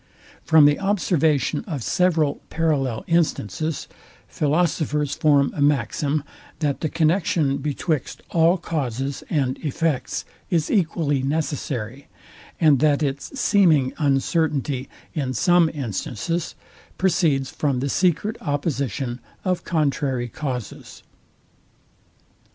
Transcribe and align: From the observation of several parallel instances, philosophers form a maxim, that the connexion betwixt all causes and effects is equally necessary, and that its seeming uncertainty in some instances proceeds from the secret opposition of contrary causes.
From 0.43 0.65
the 0.65 0.79
observation 0.79 1.63
of 1.67 1.83
several 1.83 2.41
parallel 2.49 3.03
instances, 3.05 3.87
philosophers 4.27 5.13
form 5.13 5.53
a 5.55 5.61
maxim, 5.61 6.23
that 6.57 6.81
the 6.81 6.89
connexion 6.89 7.57
betwixt 7.59 8.23
all 8.31 8.57
causes 8.57 9.23
and 9.29 9.59
effects 9.59 10.25
is 10.49 10.71
equally 10.71 11.21
necessary, 11.21 12.07
and 12.59 12.79
that 12.79 13.03
its 13.03 13.39
seeming 13.39 13.93
uncertainty 13.99 14.89
in 15.13 15.35
some 15.35 15.69
instances 15.69 16.55
proceeds 16.97 17.51
from 17.51 17.79
the 17.79 17.87
secret 17.89 18.37
opposition 18.41 19.19
of 19.45 19.63
contrary 19.63 20.27
causes. 20.29 21.03